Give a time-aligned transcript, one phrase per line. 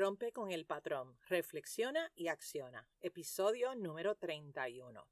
[0.00, 2.88] Rompe con el patrón, reflexiona y acciona.
[3.02, 5.06] Episodio número 31.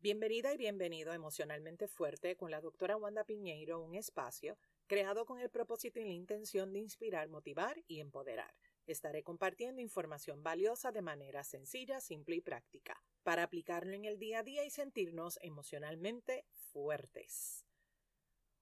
[0.00, 5.40] Bienvenida y bienvenido a Emocionalmente Fuerte con la doctora Wanda Piñeiro, un espacio creado con
[5.40, 8.54] el propósito y la intención de inspirar, motivar y empoderar.
[8.86, 14.40] Estaré compartiendo información valiosa de manera sencilla, simple y práctica, para aplicarlo en el día
[14.40, 17.64] a día y sentirnos emocionalmente fuertes.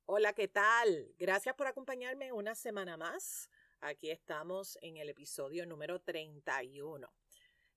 [0.04, 1.12] Hola, ¿qué tal?
[1.18, 3.50] Gracias por acompañarme una semana más
[3.80, 7.12] Aquí estamos en el episodio número 31.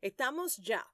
[0.02, 0.86] Estamos ya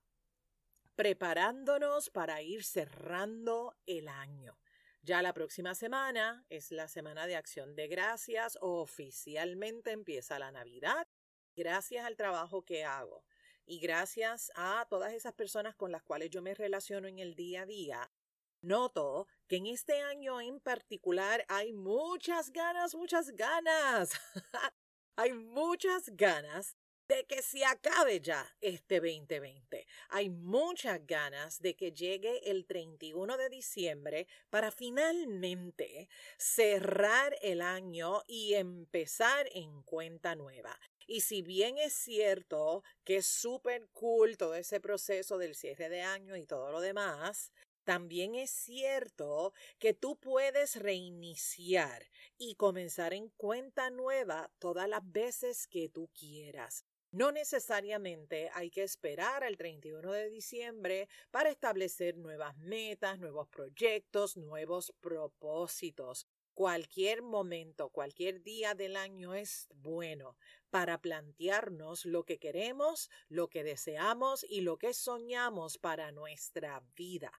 [0.96, 4.58] preparándonos para ir cerrando el año.
[5.02, 8.58] Ya la próxima semana es la semana de acción de gracias.
[8.62, 11.08] Oficialmente empieza la Navidad.
[11.55, 13.24] Gracias al trabajo que hago
[13.66, 17.63] y gracias a todas esas personas con las cuales yo me relaciono en el día
[17.63, 18.12] a día,
[18.62, 24.12] noto que en este año en particular hay muchas ganas, muchas ganas
[25.18, 26.76] Hay muchas ganas
[27.08, 29.88] de que se acabe ya este 2020.
[30.10, 38.24] Hay muchas ganas de que llegue el 31 de diciembre para finalmente cerrar el año
[38.27, 40.77] y empezar en cuenta nueva.
[41.07, 46.02] Y si bien es cierto que es súper cool todo ese proceso del cierre de
[46.02, 47.54] año y todo lo demás,
[47.86, 52.05] también es cierto que tú puedes reiniciar
[52.38, 56.84] y comenzar en cuenta nueva todas las veces que tú quieras.
[57.12, 64.36] No necesariamente hay que esperar al 31 de diciembre para establecer nuevas metas, nuevos proyectos,
[64.36, 66.28] nuevos propósitos.
[66.53, 70.38] Cualquier momento, cualquier día del año es bueno
[70.69, 77.31] para plantearnos lo que queremos, lo que deseamos y lo que soñamos para nuestra vida.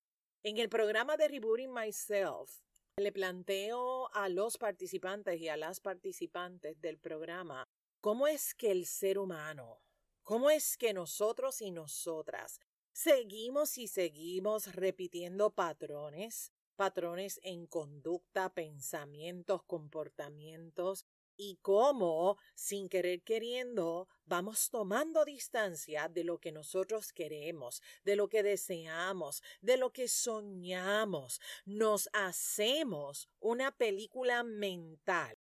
[0.49, 2.61] En el programa de Rebooting Myself,
[2.99, 7.69] le planteo a los participantes y a las participantes del programa
[8.01, 9.81] cómo es que el ser humano,
[10.23, 12.61] cómo es que nosotros y nosotras
[12.93, 21.07] seguimos y seguimos repitiendo patrones, patrones en conducta, pensamientos, comportamientos
[21.37, 28.29] y cómo, sin querer queriendo, vamos tomando distancia de lo que nosotros queremos, de lo
[28.29, 31.41] que deseamos, de lo que soñamos.
[31.65, 35.39] Nos hacemos una película mental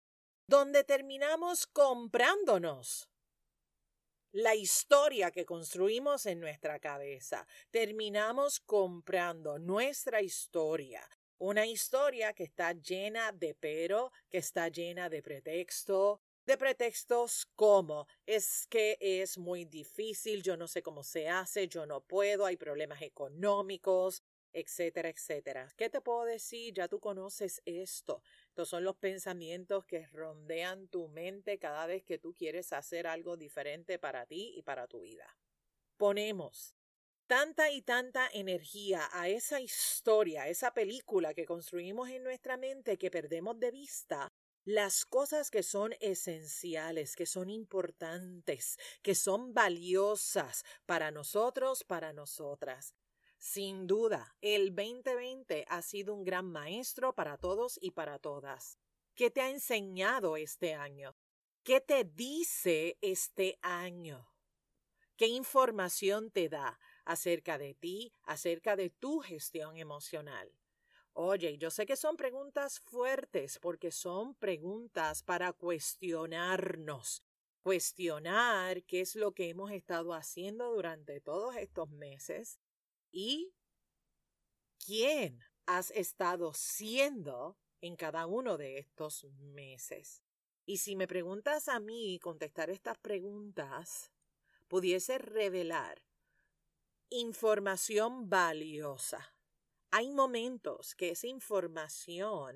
[0.47, 3.09] donde terminamos comprándonos
[4.33, 7.47] la historia que construimos en nuestra cabeza.
[7.71, 11.09] Terminamos comprando nuestra historia,
[11.41, 18.06] una historia que está llena de pero, que está llena de pretexto, de pretextos como
[18.27, 22.56] es que es muy difícil, yo no sé cómo se hace, yo no puedo, hay
[22.56, 25.73] problemas económicos, etcétera, etcétera.
[25.78, 26.75] ¿Qué te puedo decir?
[26.75, 28.22] Ya tú conoces esto.
[28.49, 33.39] Estos son los pensamientos que rondean tu mente cada vez que tú quieres hacer algo
[33.39, 35.39] diferente para ti y para tu vida.
[35.97, 36.75] Ponemos
[37.30, 42.98] tanta y tanta energía a esa historia, a esa película que construimos en nuestra mente
[42.98, 44.32] que perdemos de vista
[44.64, 52.96] las cosas que son esenciales, que son importantes, que son valiosas para nosotros, para nosotras.
[53.38, 58.76] Sin duda, el 2020 ha sido un gran maestro para todos y para todas.
[59.14, 61.16] ¿Qué te ha enseñado este año?
[61.62, 64.32] ¿Qué te dice este año?
[65.16, 66.80] ¿Qué información te da?
[67.10, 70.54] Acerca de ti, acerca de tu gestión emocional.
[71.12, 77.25] Oye, yo sé que son preguntas fuertes porque son preguntas para cuestionarnos,
[77.62, 82.60] cuestionar qué es lo que hemos estado haciendo durante todos estos meses
[83.10, 83.53] y
[84.78, 90.22] quién has estado siendo en cada uno de estos meses.
[90.65, 94.12] Y si me preguntas a mí contestar estas preguntas,
[94.69, 96.00] pudiese revelar
[97.10, 99.34] información valiosa.
[99.91, 102.54] Hay momentos que esa información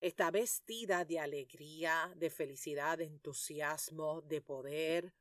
[0.00, 5.12] está vestida de alegría, de felicidad, de entusiasmo, de poder,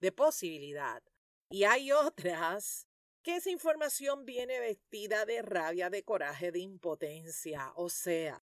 [0.00, 1.02] de posibilidad.
[1.48, 2.86] Y hay otras
[3.22, 7.72] que esa información viene vestida de rabia, de coraje, de impotencia.
[7.76, 8.43] O sea,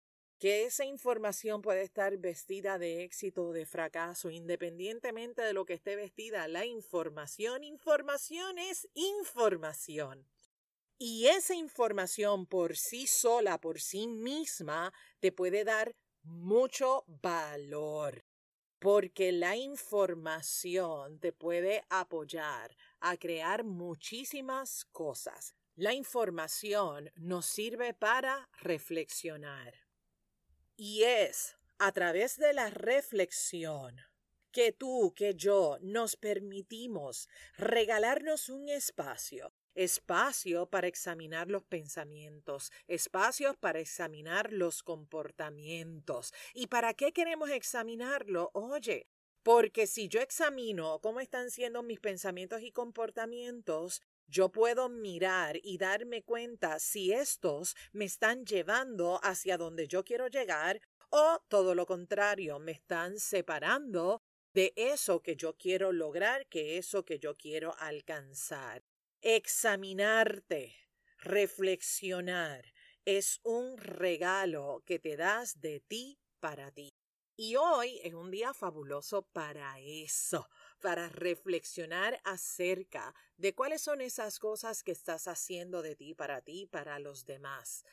[0.42, 5.76] que esa información puede estar vestida de éxito o de fracaso, independientemente de lo que
[5.76, 7.64] esté vestida la información.
[7.64, 10.28] Información es información.
[10.98, 18.26] Y esa información por sí sola, por sí misma, te puede dar mucho valor,
[18.80, 25.54] porque la información te puede apoyar a crear muchísimas cosas.
[25.76, 29.91] La información nos sirve para reflexionar
[30.84, 34.02] y es a través de la reflexión
[34.52, 43.56] que tú, que yo nos permitimos regalarnos un espacio espacio para examinar los pensamientos, espacios
[43.58, 46.34] para examinar los comportamientos.
[46.56, 48.50] ¿Y para qué queremos examinarlo?
[48.54, 49.08] Oye,
[49.44, 54.02] porque si yo examino cómo están siendo mis pensamientos y comportamientos,
[54.32, 60.28] yo puedo mirar y darme cuenta si estos me están llevando hacia donde yo quiero
[60.28, 64.22] llegar o todo lo contrario, me están separando
[64.54, 68.84] de eso que yo quiero lograr, que eso que yo quiero alcanzar.
[69.20, 70.74] Examinarte,
[71.18, 72.74] reflexionar,
[73.04, 76.94] es un regalo que te das de ti para ti.
[77.36, 80.48] Y hoy es un día fabuloso para eso,
[80.82, 86.66] para reflexionar acerca de cuáles son esas cosas que estás haciendo de ti para ti,
[86.66, 87.86] para los demás.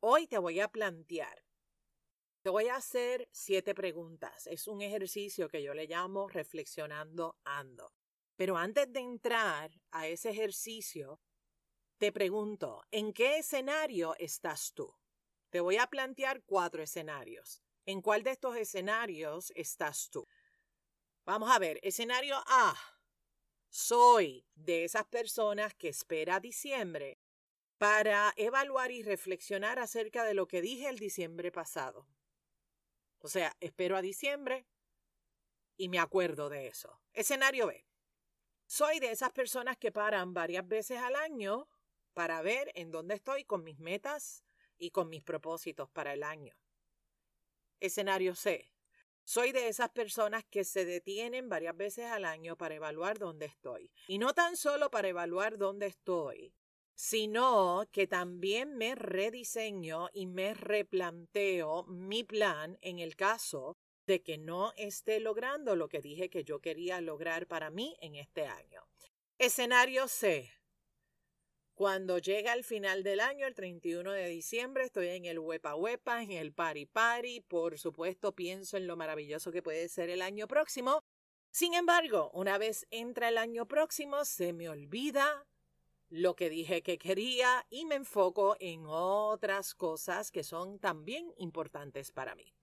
[0.00, 1.44] Hoy te voy a plantear,
[2.42, 4.48] te voy a hacer siete preguntas.
[4.48, 7.94] Es un ejercicio que yo le llamo reflexionando ando.
[8.36, 11.20] Pero antes de entrar a ese ejercicio,
[11.98, 14.92] te pregunto, ¿en qué escenario estás tú?
[15.50, 17.62] Te voy a plantear cuatro escenarios.
[17.86, 20.26] ¿En cuál de estos escenarios estás tú?
[21.24, 22.74] Vamos a ver, escenario A.
[23.68, 27.20] Soy de esas personas que espera diciembre
[27.78, 32.08] para evaluar y reflexionar acerca de lo que dije el diciembre pasado.
[33.20, 34.66] O sea, espero a diciembre
[35.76, 37.00] y me acuerdo de eso.
[37.12, 37.86] Escenario B.
[38.66, 41.68] Soy de esas personas que paran varias veces al año
[42.14, 44.42] para ver en dónde estoy con mis metas
[44.76, 46.56] y con mis propósitos para el año.
[47.78, 48.71] Escenario C.
[49.24, 53.90] Soy de esas personas que se detienen varias veces al año para evaluar dónde estoy.
[54.08, 56.54] Y no tan solo para evaluar dónde estoy,
[56.94, 63.76] sino que también me rediseño y me replanteo mi plan en el caso
[64.06, 68.16] de que no esté logrando lo que dije que yo quería lograr para mí en
[68.16, 68.82] este año.
[69.38, 70.50] Escenario C.
[71.82, 76.22] Cuando llega el final del año, el 31 de diciembre, estoy en el huepa huepa,
[76.22, 77.40] en el pari pari.
[77.40, 81.02] Por supuesto, pienso en lo maravilloso que puede ser el año próximo.
[81.50, 85.44] Sin embargo, una vez entra el año próximo, se me olvida
[86.08, 92.12] lo que dije que quería y me enfoco en otras cosas que son también importantes
[92.12, 92.54] para mí.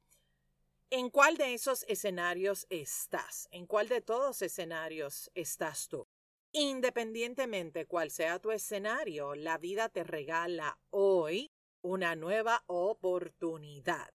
[0.91, 3.49] ¿En cuál de esos escenarios estás?
[3.51, 6.07] ¿En cuál de todos escenarios estás tú?
[6.51, 11.51] Independientemente cuál sea tu escenario, la vida te regala hoy
[11.81, 14.09] una nueva oportunidad.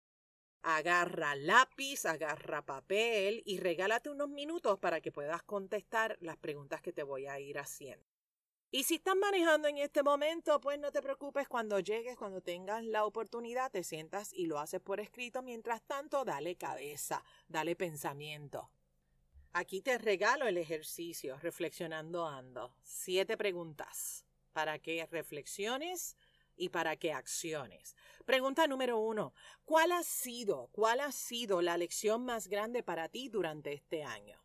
[0.63, 6.93] Agarra lápiz, agarra papel y regálate unos minutos para que puedas contestar las preguntas que
[6.93, 8.07] te voy a ir haciendo.
[8.71, 12.85] Y si estás manejando en este momento, pues no te preocupes cuando llegues, cuando tengas
[12.85, 15.43] la oportunidad, te sientas y lo haces por escrito.
[15.43, 18.71] Mientras tanto, dale cabeza, dale pensamiento.
[19.53, 22.73] Aquí te regalo el ejercicio, reflexionando ando.
[22.85, 26.17] Siete preguntas para que reflexiones
[26.57, 27.97] y para que acciones.
[28.25, 33.29] Pregunta número uno, ¿cuál ha sido, cuál ha sido la lección más grande para ti
[33.29, 34.41] durante este año?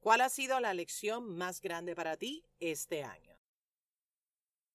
[0.00, 3.36] ¿Cuál ha sido la lección más grande para ti este año?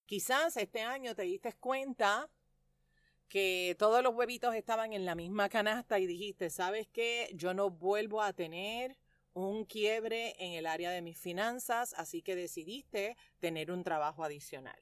[0.06, 2.30] Quizás este año te diste cuenta
[3.28, 7.30] que todos los huevitos estaban en la misma canasta y dijiste, ¿sabes qué?
[7.34, 8.96] Yo no vuelvo a tener
[9.34, 14.80] un quiebre en el área de mis finanzas, así que decidiste tener un trabajo adicional.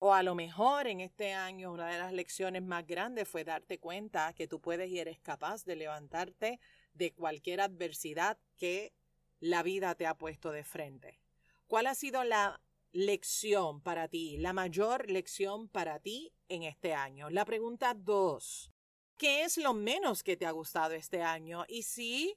[0.00, 3.78] O a lo mejor en este año una de las lecciones más grandes fue darte
[3.78, 6.58] cuenta que tú puedes y eres capaz de levantarte
[6.94, 8.92] de cualquier adversidad que
[9.40, 11.20] la vida te ha puesto de frente.
[11.66, 12.60] ¿Cuál ha sido la
[12.92, 17.30] lección para ti, la mayor lección para ti en este año?
[17.30, 18.72] La pregunta dos,
[19.16, 21.64] ¿qué es lo menos que te ha gustado este año?
[21.68, 22.36] Y sí,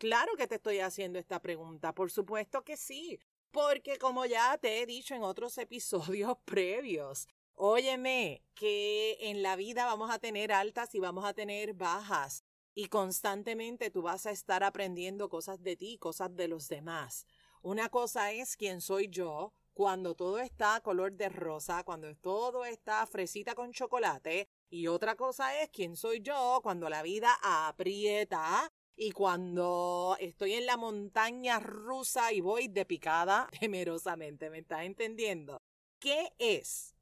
[0.00, 4.80] claro que te estoy haciendo esta pregunta, por supuesto que sí, porque como ya te
[4.80, 10.94] he dicho en otros episodios previos, óyeme que en la vida vamos a tener altas
[10.94, 12.42] y vamos a tener bajas.
[12.72, 17.26] Y constantemente tú vas a estar aprendiendo cosas de ti, cosas de los demás.
[17.60, 23.04] Una cosa es quién soy yo, cuando todo está color de rosa, cuando todo está
[23.06, 24.48] fresita con chocolate.
[24.70, 30.66] Y otra cosa es quién soy yo cuando la vida aprieta y cuando estoy en
[30.66, 34.50] la montaña rusa y voy de picada temerosamente.
[34.50, 35.62] ¿Me estás entendiendo?
[35.98, 36.94] ¿Qué es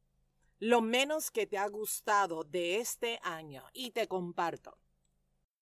[0.58, 3.64] lo menos que te ha gustado de este año?
[3.72, 4.78] Y te comparto.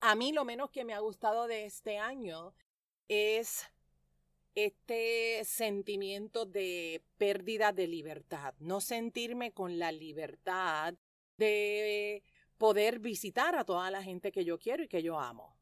[0.00, 2.54] A mí lo menos que me ha gustado de este año
[3.09, 3.66] es
[4.54, 10.95] este sentimiento de pérdida de libertad, no sentirme con la libertad
[11.37, 12.23] de
[12.56, 15.56] poder visitar a toda la gente que yo quiero y que yo amo.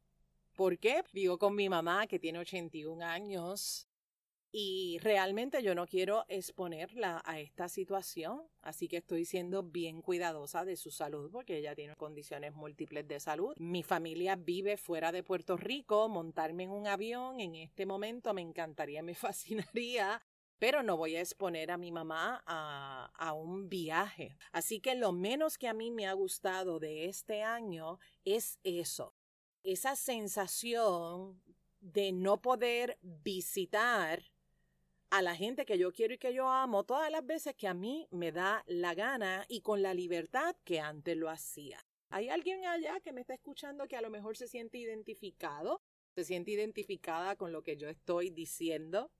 [0.55, 1.03] ¿Por qué?
[1.11, 3.89] Vivo con mi mamá que tiene 81 años
[4.53, 10.63] y realmente yo no quiero exponerla a esta situación, así que estoy siendo bien cuidadosa
[10.63, 13.53] de su salud porque ella tiene condiciones múltiples de salud.
[13.57, 18.41] Mi familia vive fuera de Puerto Rico, montarme en un avión en este momento me
[18.41, 19.13] encantaría, me
[19.73, 20.21] fascinaría,
[20.57, 24.37] pero no voy a exponer a mi mamá a, a, un viaje.
[24.53, 29.13] Así que lo menos que a mí me ha gustado de este año es eso,
[29.65, 31.41] esa sensación
[31.81, 34.23] de no poder visitar
[35.09, 37.73] a la gente que yo quiero y que yo amo todas las veces que a
[37.73, 41.79] mí me da la gana y con la libertad que antes lo hacía.
[42.09, 45.81] ¿Hay alguien allá que me está escuchando que a lo mejor se siente identificado?
[46.15, 49.11] ¿Se siente identificada con lo que yo estoy diciendo?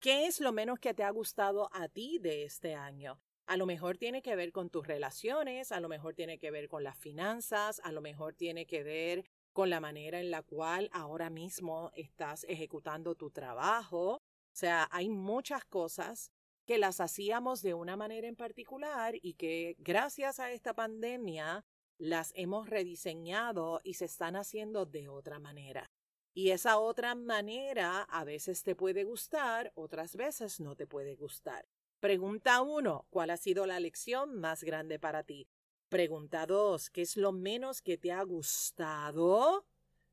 [0.00, 3.20] ¿Qué es lo menos que te ha gustado a ti de este año?
[3.46, 6.68] A lo mejor tiene que ver con tus relaciones, a lo mejor tiene que ver
[6.68, 10.88] con las finanzas, a lo mejor tiene que ver con la manera en la cual
[10.92, 14.20] ahora mismo estás ejecutando tu trabajo, o
[14.54, 16.30] sea, hay muchas cosas
[16.66, 21.64] que las hacíamos de una manera en particular y que gracias a esta pandemia
[21.98, 25.90] las hemos rediseñado y se están haciendo de otra manera.
[26.34, 31.66] Y esa otra manera a veces te puede gustar, otras veces no te puede gustar.
[32.00, 35.46] Pregunta uno, ¿cuál ha sido la lección más grande para ti?
[35.92, 39.66] Pregunta dos, ¿qué es lo menos que te ha gustado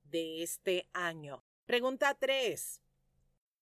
[0.03, 1.45] de este año?
[1.65, 2.81] Pregunta tres,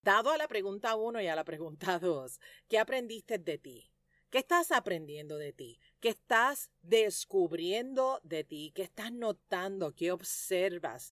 [0.01, 3.91] Dado a la pregunta 1 y a la pregunta 2, ¿qué aprendiste de ti?
[4.31, 5.79] ¿Qué estás aprendiendo de ti?
[5.99, 8.71] ¿Qué estás descubriendo de ti?
[8.73, 9.93] ¿Qué estás notando?
[9.93, 11.13] ¿Qué observas?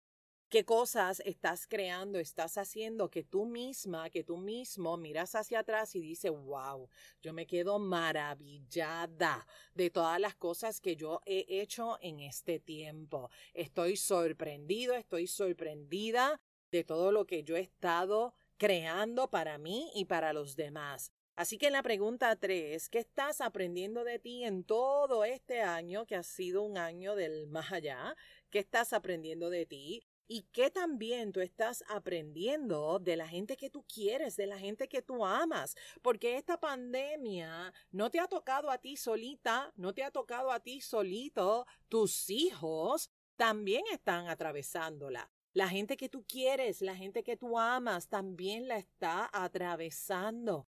[0.52, 5.94] ¿Qué cosas estás creando, estás haciendo que tú misma, que tú mismo miras hacia atrás
[5.94, 6.90] y dices, wow,
[7.22, 13.30] yo me quedo maravillada de todas las cosas que yo he hecho en este tiempo.
[13.54, 16.38] Estoy sorprendido, estoy sorprendida
[16.70, 21.12] de todo lo que yo he estado creando para mí y para los demás.
[21.34, 26.14] Así que la pregunta 3, ¿qué estás aprendiendo de ti en todo este año que
[26.14, 28.14] ha sido un año del más allá?
[28.50, 30.04] ¿Qué estás aprendiendo de ti?
[30.28, 34.88] ¿Y qué también tú estás aprendiendo de la gente que tú quieres, de la gente
[34.88, 35.76] que tú amas?
[36.00, 40.60] Porque esta pandemia no te ha tocado a ti solita, no te ha tocado a
[40.60, 45.30] ti solito, tus hijos también están atravesándola.
[45.54, 50.66] La gente que tú quieres, la gente que tú amas, también la está atravesando.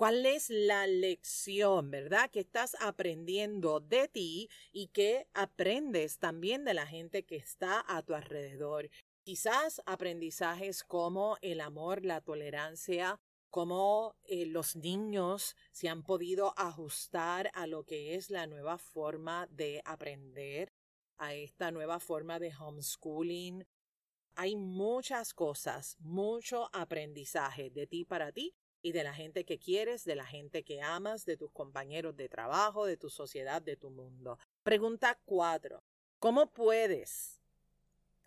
[0.00, 2.30] ¿Cuál es la lección, verdad?
[2.30, 8.02] Que estás aprendiendo de ti y que aprendes también de la gente que está a
[8.02, 8.88] tu alrededor.
[9.24, 17.50] Quizás aprendizajes como el amor, la tolerancia, cómo eh, los niños se han podido ajustar
[17.52, 20.72] a lo que es la nueva forma de aprender,
[21.18, 23.66] a esta nueva forma de homeschooling,
[24.34, 30.04] hay muchas cosas, mucho aprendizaje de ti para ti y de la gente que quieres,
[30.04, 33.90] de la gente que amas, de tus compañeros de trabajo, de tu sociedad, de tu
[33.90, 34.38] mundo.
[34.62, 35.82] Pregunta cuatro.
[36.18, 37.40] ¿Cómo puedes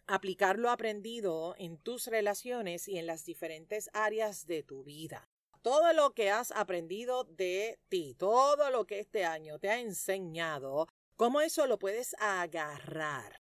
[0.07, 5.29] aplicar lo aprendido en tus relaciones y en las diferentes áreas de tu vida?
[5.61, 10.87] Todo lo que has aprendido de ti, todo lo que este año te ha enseñado,
[11.15, 13.43] ¿cómo eso lo puedes agarrar?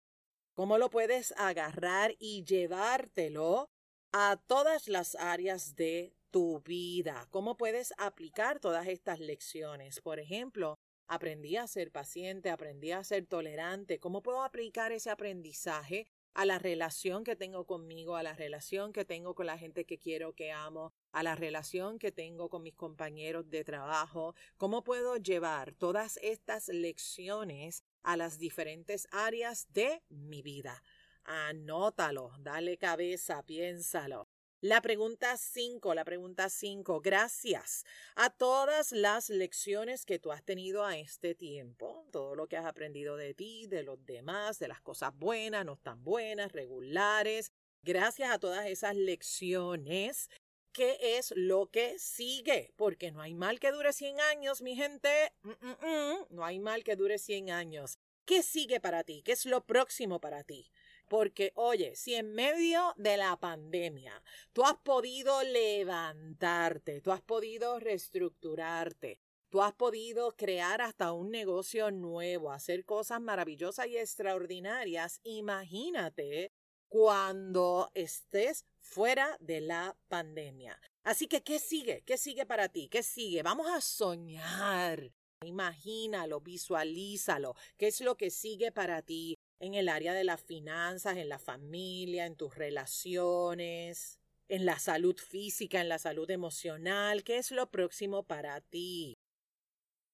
[0.57, 3.69] cómo lo puedes agarrar y llevártelo
[4.13, 10.01] a todas las áreas de tu vida, cómo puedes aplicar todas estas lecciones.
[10.01, 16.07] Por ejemplo, aprendí a ser paciente, aprendí a ser tolerante, cómo puedo aplicar ese aprendizaje
[16.35, 19.99] a la relación que tengo conmigo, a la relación que tengo con la gente que
[19.99, 25.17] quiero, que amo, a la relación que tengo con mis compañeros de trabajo, cómo puedo
[25.17, 30.83] llevar todas estas lecciones a las diferentes áreas de mi vida.
[31.25, 34.29] Anótalo, dale cabeza, piénsalo.
[34.67, 37.85] La pregunta 5, la pregunta 5, gracias
[38.17, 42.67] a todas las lecciones que tú has tenido a este tiempo, todo lo que has
[42.67, 47.53] aprendido de ti, de los demás, de las cosas buenas, no tan buenas, regulares,
[47.85, 50.31] gracias a todas esas lecciones
[50.73, 55.33] qué es lo que sigue, porque no hay mal que dure 100 años, mi gente,
[55.43, 56.27] mm, mm, mm.
[56.31, 58.01] no hay mal que dure 100 años.
[58.25, 59.23] ¿Qué sigue para ti?
[59.23, 60.73] ¿Qué es lo próximo para ti?
[61.09, 64.23] Porque, oye, si en medio de la pandemia
[64.53, 71.91] tú has podido levantarte, tú has podido reestructurarte, tú has podido crear hasta un negocio
[71.91, 76.53] nuevo, hacer cosas maravillosas y extraordinarias, imagínate
[76.89, 80.81] cuando estés fuera de la pandemia.
[81.05, 82.03] Así que, ¿qué sigue?
[82.05, 82.89] ¿Qué sigue para ti?
[82.89, 83.43] ¿Qué sigue?
[83.43, 85.13] Vamos a soñar.
[85.45, 87.55] Imagínalo, visualízalo.
[87.77, 89.39] ¿Qué es lo que sigue para ti?
[89.61, 95.17] En el área de las finanzas, en la familia, en tus relaciones, en la salud
[95.17, 97.25] física, en la salud emocional.
[97.25, 99.19] ¿Qué es lo próximo para ti?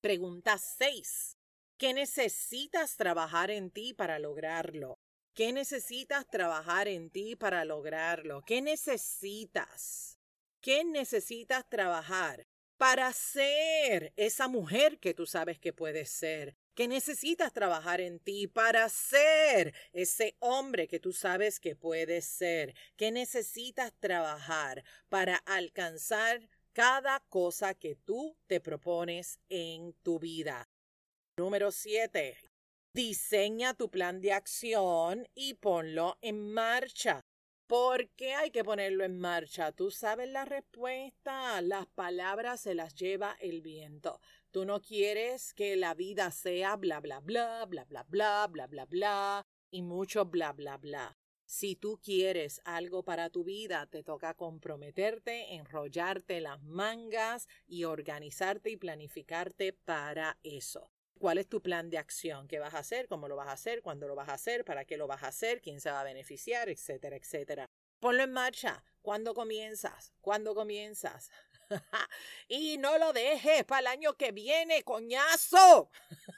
[0.00, 1.36] Pregunta 6.
[1.78, 4.94] ¿Qué necesitas trabajar en ti para lograrlo?
[5.34, 8.42] ¿Qué necesitas trabajar en ti para lograrlo?
[8.42, 10.18] ¿Qué necesitas?
[10.60, 12.44] ¿Qué necesitas trabajar
[12.76, 16.54] para ser esa mujer que tú sabes que puedes ser?
[16.74, 22.74] ¿Qué necesitas trabajar en ti para ser ese hombre que tú sabes que puedes ser?
[22.96, 30.70] ¿Qué necesitas trabajar para alcanzar cada cosa que tú te propones en tu vida?
[31.36, 32.38] Número 7.
[32.94, 37.20] Diseña tu plan de acción y ponlo en marcha.
[37.66, 39.72] ¿Por qué hay que ponerlo en marcha?
[39.72, 41.60] Tú sabes la respuesta.
[41.60, 44.20] Las palabras se las lleva el viento.
[44.52, 48.84] Tú no quieres que la vida sea bla, bla, bla, bla, bla, bla, bla, bla,
[48.84, 51.16] bla y mucho bla, bla, bla.
[51.46, 58.68] Si tú quieres algo para tu vida, te toca comprometerte, enrollarte las mangas y organizarte
[58.68, 60.90] y planificarte para eso.
[61.18, 62.46] ¿Cuál es tu plan de acción?
[62.46, 63.08] ¿Qué vas a hacer?
[63.08, 63.80] ¿Cómo lo vas a hacer?
[63.80, 64.66] ¿Cuándo lo vas a hacer?
[64.66, 65.62] ¿Para qué lo vas a hacer?
[65.62, 66.68] ¿Quién se va a beneficiar?
[66.68, 67.70] Etcétera, etcétera.
[68.00, 68.84] Ponlo en marcha.
[69.00, 70.12] ¿Cuándo comienzas?
[70.20, 71.30] ¿Cuándo comienzas?
[72.48, 75.90] y no lo dejes para el año que viene, coñazo.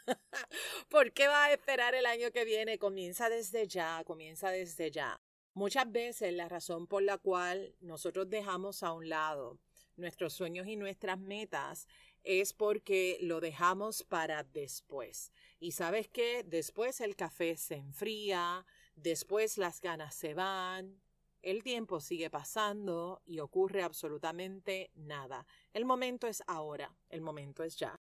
[0.89, 2.79] ¿Por qué vas a esperar el año que viene?
[2.79, 5.21] Comienza desde ya, comienza desde ya.
[5.55, 9.59] Muchas veces la razón por la cual nosotros dejamos a un lado
[9.97, 11.87] nuestros sueños y nuestras metas
[12.25, 15.33] es porque lo dejamos para después.
[15.61, 21.01] Y sabes qué, después el café se enfría, después las ganas se van,
[21.45, 25.47] el tiempo sigue pasando y ocurre absolutamente nada.
[25.75, 28.01] El momento es ahora, el momento es ya.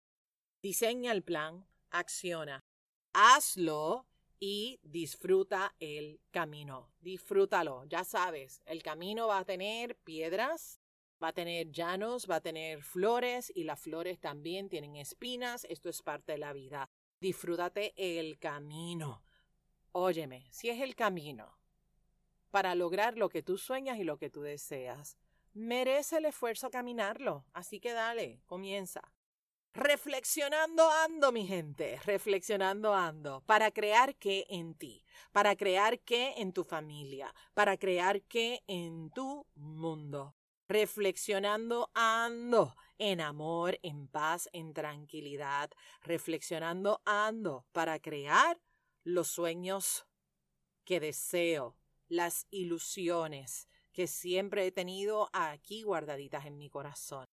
[0.63, 2.65] Diseña el plan, acciona,
[3.15, 4.07] hazlo
[4.39, 6.93] y disfruta el camino.
[7.01, 10.81] Disfrútalo, ya sabes, el camino va a tener piedras,
[11.23, 15.67] Va a tener llanos, va a tener flores y las flores también tienen espinas.
[15.69, 16.89] Esto es parte de la vida.
[17.21, 19.23] Disfrútate el camino.
[19.93, 21.60] Óyeme, si es el camino
[22.51, 25.17] para lograr lo que tú sueñas y lo que tú deseas,
[25.53, 27.45] merece el esfuerzo caminarlo.
[27.53, 29.03] Así que dale, comienza.
[29.73, 36.53] Reflexionando ando, mi gente, reflexionando ando, para crear qué en ti, para crear qué en
[36.53, 40.35] tu familia, para crear qué en tu mundo.
[40.67, 45.71] Reflexionando ando en amor, en paz, en tranquilidad.
[46.03, 48.61] Reflexionando ando para crear
[49.05, 50.07] los sueños
[50.85, 51.77] que deseo,
[52.11, 57.25] las ilusiones que siempre he tenido aquí guardaditas en mi corazón.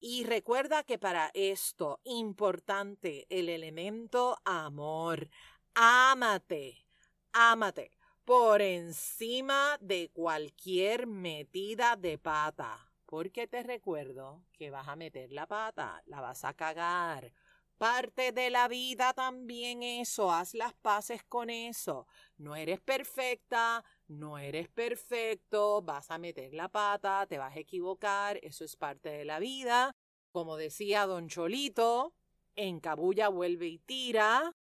[0.00, 5.30] Y recuerda que para esto importante el elemento amor.
[5.74, 6.84] Ámate,
[7.32, 7.92] ámate
[8.24, 12.88] por encima de cualquier metida de pata.
[13.06, 17.32] Porque te recuerdo que vas a meter la pata, la vas a cagar.
[17.82, 22.06] Parte de la vida también eso, haz las paces con eso.
[22.36, 28.38] No eres perfecta, no eres perfecto, vas a meter la pata, te vas a equivocar,
[28.40, 29.96] eso es parte de la vida.
[30.30, 32.14] Como decía don Cholito,
[32.54, 34.54] en cabulla vuelve y tira,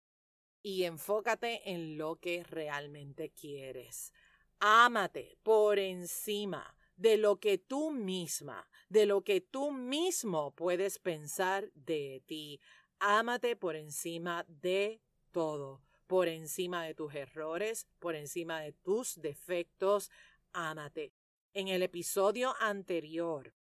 [0.62, 4.12] y enfócate en lo que realmente quieres.
[4.60, 11.72] Ámate por encima de lo que tú misma, de lo que tú mismo puedes pensar
[11.74, 12.60] de ti.
[13.00, 20.10] Ámate por encima de todo, por encima de tus errores, por encima de tus defectos.
[20.52, 21.12] Ámate.
[21.54, 23.54] En el episodio anterior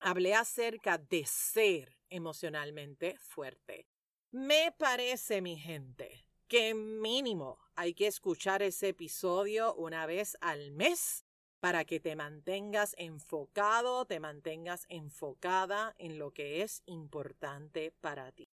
[0.00, 3.86] hablé acerca de ser emocionalmente fuerte.
[4.30, 11.24] Me parece, mi gente, que mínimo hay que escuchar ese episodio una vez al mes
[11.62, 18.48] para que te mantengas enfocado, te mantengas enfocada en lo que es importante para ti.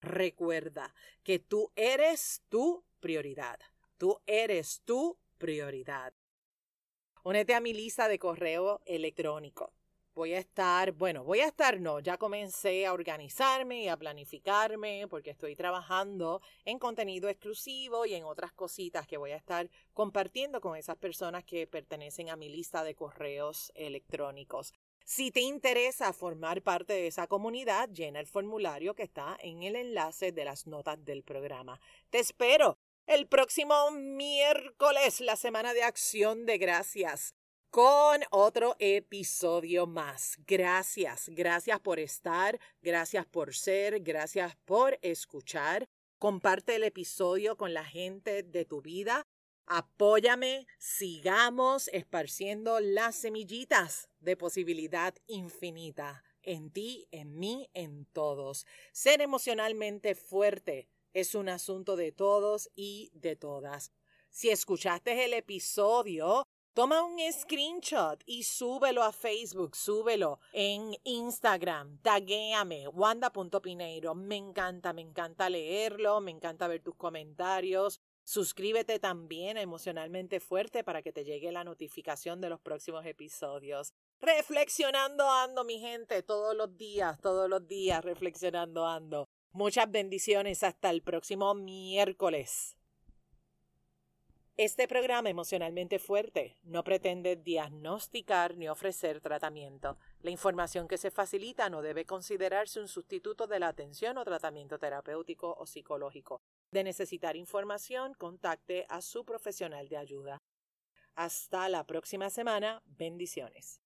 [0.00, 0.94] Recuerda
[1.24, 3.58] que tú eres tu prioridad.
[3.98, 6.12] Tú eres tu prioridad.
[7.24, 9.72] Únete a mi lista de correo electrónico
[10.14, 15.06] voy a estar, bueno, voy a estar, no, ya comencé a organizarme y a planificarme
[15.08, 20.60] porque estoy trabajando en contenido exclusivo y en otras cositas que voy a estar compartiendo
[20.60, 24.74] con esas personas que pertenecen a mi lista de correos electrónicos.
[25.04, 29.76] Si te interesa formar parte de esa comunidad, llena el formulario que está en el
[29.76, 31.80] enlace de las notas del programa.
[32.10, 37.34] Te espero el próximo miércoles, la semana de acción de gracias
[37.72, 40.36] con otro episodio más.
[40.46, 45.88] Gracias, gracias por estar, gracias por ser, gracias por escuchar.
[46.18, 49.26] Comparte el episodio con la gente de tu vida.
[49.64, 58.66] Apóyame, sigamos esparciendo las semillitas de posibilidad infinita en ti, en mí, en todos.
[58.92, 63.92] Ser emocionalmente fuerte es un asunto de todos y de todas.
[64.28, 72.88] Si escuchaste el episodio, toma un screenshot y súbelo a Facebook, súbelo en Instagram, taguéame,
[72.88, 74.14] wanda.pineiro.
[74.14, 78.00] Me encanta, me encanta leerlo, me encanta ver tus comentarios.
[78.24, 83.92] Suscríbete también a Emocionalmente Fuerte para que te llegue la notificación de los próximos episodios.
[84.20, 89.28] Reflexionando ando, mi gente, todos los días, todos los días, reflexionando ando.
[89.50, 92.76] Muchas bendiciones hasta el próximo miércoles.
[94.58, 99.96] Este programa emocionalmente fuerte no pretende diagnosticar ni ofrecer tratamiento.
[100.20, 104.78] La información que se facilita no debe considerarse un sustituto de la atención o tratamiento
[104.78, 106.42] terapéutico o psicológico.
[106.70, 110.42] De necesitar información, contacte a su profesional de ayuda.
[111.14, 112.82] Hasta la próxima semana.
[112.84, 113.81] Bendiciones.